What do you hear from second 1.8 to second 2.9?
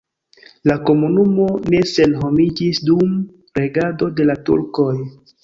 senhomiĝis